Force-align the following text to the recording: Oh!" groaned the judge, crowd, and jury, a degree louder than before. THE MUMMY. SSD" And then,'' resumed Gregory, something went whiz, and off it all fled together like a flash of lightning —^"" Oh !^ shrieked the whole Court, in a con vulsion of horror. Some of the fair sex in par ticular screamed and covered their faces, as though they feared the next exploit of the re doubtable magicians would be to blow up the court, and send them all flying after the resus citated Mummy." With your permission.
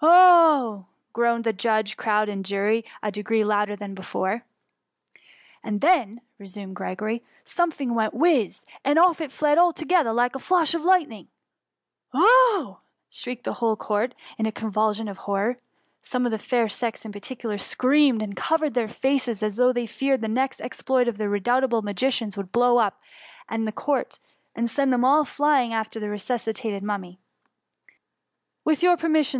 Oh!" 0.00 0.86
groaned 1.14 1.42
the 1.42 1.52
judge, 1.52 1.96
crowd, 1.96 2.28
and 2.28 2.44
jury, 2.44 2.84
a 3.02 3.10
degree 3.10 3.42
louder 3.42 3.74
than 3.74 3.92
before. 3.92 4.30
THE 4.30 4.36
MUMMY. 4.36 5.20
SSD" 5.20 5.20
And 5.64 5.80
then,'' 5.80 6.20
resumed 6.38 6.76
Gregory, 6.76 7.24
something 7.44 7.92
went 7.96 8.14
whiz, 8.14 8.64
and 8.84 9.00
off 9.00 9.20
it 9.20 9.32
all 9.32 9.32
fled 9.64 9.74
together 9.74 10.12
like 10.12 10.36
a 10.36 10.38
flash 10.38 10.74
of 10.74 10.82
lightning 10.84 11.24
—^"" 11.24 11.28
Oh 12.14 12.78
!^ 12.14 12.78
shrieked 13.10 13.42
the 13.42 13.54
whole 13.54 13.74
Court, 13.74 14.14
in 14.38 14.46
a 14.46 14.52
con 14.52 14.70
vulsion 14.72 15.10
of 15.10 15.18
horror. 15.18 15.58
Some 16.02 16.24
of 16.24 16.30
the 16.30 16.38
fair 16.38 16.68
sex 16.68 17.04
in 17.04 17.10
par 17.10 17.18
ticular 17.20 17.60
screamed 17.60 18.22
and 18.22 18.36
covered 18.36 18.74
their 18.74 18.86
faces, 18.86 19.42
as 19.42 19.56
though 19.56 19.72
they 19.72 19.88
feared 19.88 20.20
the 20.20 20.28
next 20.28 20.60
exploit 20.60 21.08
of 21.08 21.18
the 21.18 21.28
re 21.28 21.40
doubtable 21.40 21.82
magicians 21.82 22.36
would 22.36 22.46
be 22.46 22.50
to 22.50 22.58
blow 22.58 22.78
up 22.78 23.00
the 23.50 23.72
court, 23.72 24.20
and 24.54 24.70
send 24.70 24.92
them 24.92 25.04
all 25.04 25.24
flying 25.24 25.74
after 25.74 25.98
the 25.98 26.06
resus 26.06 26.44
citated 26.46 26.82
Mummy." 26.82 27.18
With 28.64 28.84
your 28.84 28.96
permission. 28.96 29.38